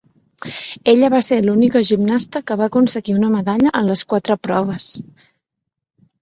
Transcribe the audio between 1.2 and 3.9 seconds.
ser l'única gimnasta que va aconseguir una medalla